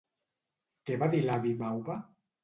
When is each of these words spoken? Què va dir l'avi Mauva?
Què 0.89 0.95
va 1.03 1.09
dir 1.11 1.19
l'avi 1.25 1.51
Mauva? 1.59 1.99